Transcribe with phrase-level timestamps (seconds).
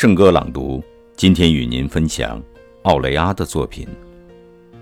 [0.00, 0.80] 圣歌朗读，
[1.16, 2.40] 今天与您分享
[2.82, 3.84] 奥雷阿的作品《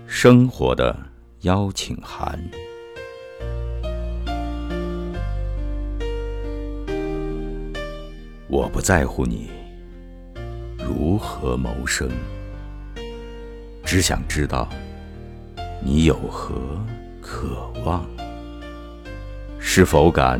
[0.05, 0.95] 生活的
[1.41, 2.39] 邀请函》。
[8.47, 9.49] 我不在乎你
[10.77, 12.07] 如何谋生，
[13.83, 14.69] 只想知道
[15.83, 16.53] 你有何
[17.19, 18.05] 渴望，
[19.57, 20.39] 是否敢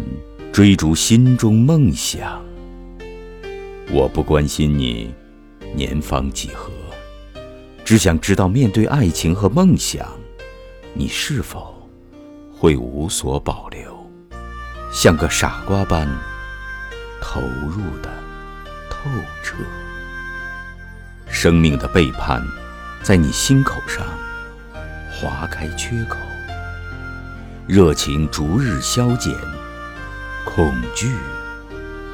[0.53, 2.39] 追逐心中梦想。
[3.89, 5.13] 我不关心你
[5.73, 6.69] 年方几何，
[7.85, 10.05] 只想知道面对爱情和梦想，
[10.93, 11.89] 你是否
[12.51, 13.97] 会无所保留，
[14.91, 16.05] 像个傻瓜般
[17.21, 18.11] 投入的
[18.89, 19.09] 透
[19.41, 19.55] 彻。
[21.29, 22.45] 生命的背叛
[23.01, 24.05] 在你心口上
[25.09, 26.17] 划开缺口，
[27.67, 29.33] 热情逐日消减，
[30.43, 31.09] 恐惧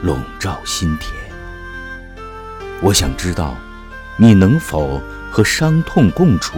[0.03, 1.32] 笼罩心田。
[2.81, 3.55] 我想知道，
[4.17, 4.99] 你能否
[5.31, 6.57] 和伤痛共处？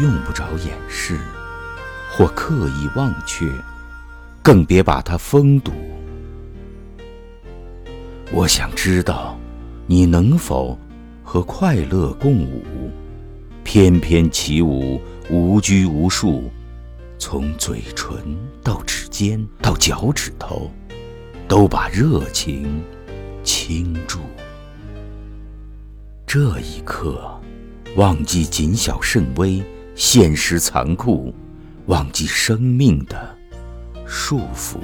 [0.00, 1.18] 用不着掩饰，
[2.10, 3.52] 或刻意忘却，
[4.42, 5.72] 更别把它封堵。
[8.32, 9.38] 我想知道，
[9.86, 10.76] 你能否
[11.22, 12.90] 和快乐共舞？
[13.62, 15.00] 翩翩起舞，
[15.30, 16.50] 无拘无束，
[17.18, 18.16] 从嘴唇
[18.62, 20.70] 到指尖到脚趾头，
[21.46, 22.82] 都把热情
[23.44, 24.18] 倾注。
[26.36, 27.40] 这一刻，
[27.94, 29.62] 忘记谨小慎微、
[29.94, 31.32] 现实残酷，
[31.86, 33.38] 忘记生命的
[34.04, 34.78] 束缚。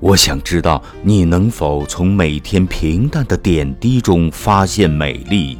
[0.00, 5.56] 我想知道，你能否从每天平淡的点滴中发现美丽？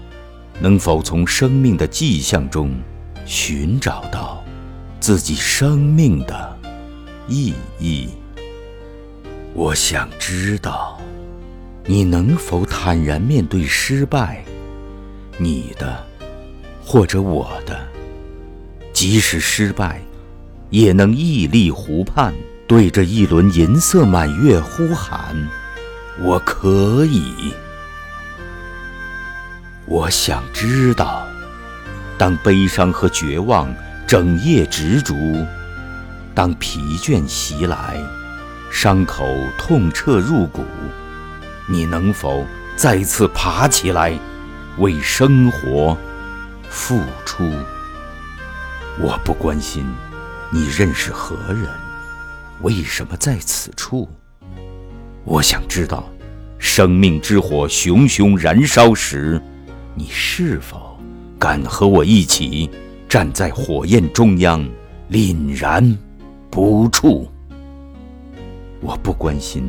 [0.60, 2.78] 能否从生命的迹象中
[3.24, 4.44] 寻找到
[5.00, 6.58] 自己生命的
[7.26, 8.10] 意义？
[9.54, 11.00] 我想知道，
[11.86, 14.44] 你能否坦然面对失败？
[15.40, 16.04] 你的，
[16.84, 17.78] 或者我的，
[18.92, 20.02] 即使失败，
[20.70, 22.34] 也能屹立湖畔，
[22.66, 25.36] 对着一轮银色满月呼喊
[26.20, 27.54] ：“我可以。”
[29.86, 31.24] 我想知道，
[32.18, 33.72] 当悲伤和绝望
[34.08, 35.14] 整夜执着，
[36.34, 37.96] 当疲倦袭来，
[38.72, 39.24] 伤口
[39.56, 40.64] 痛彻入骨，
[41.68, 42.44] 你能否
[42.74, 44.18] 再次爬起来？
[44.78, 45.96] 为生活
[46.70, 47.42] 付出，
[49.00, 49.84] 我不关心
[50.52, 51.66] 你认识何人，
[52.62, 54.08] 为什么在此处。
[55.24, 56.08] 我想知道，
[56.58, 59.42] 生命之火熊熊燃烧时，
[59.96, 60.96] 你是否
[61.40, 62.70] 敢和我一起
[63.08, 64.64] 站在火焰中央，
[65.10, 65.98] 凛然
[66.50, 67.28] 不触。
[68.80, 69.68] 我不关心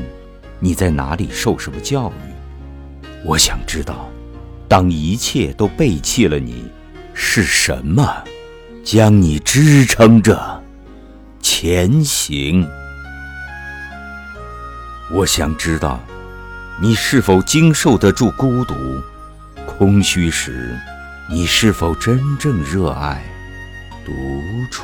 [0.60, 4.08] 你在哪里受什么教育，我想知道。
[4.70, 6.72] 当一切都背弃了你，
[7.16, 8.24] 是什么
[8.84, 10.64] 将你支撑着
[11.42, 12.70] 前行？
[15.12, 16.00] 我想知道，
[16.80, 18.76] 你是否经受得住孤独、
[19.66, 20.78] 空虚时，
[21.28, 23.24] 你是否真正热爱
[24.06, 24.12] 独
[24.70, 24.84] 处？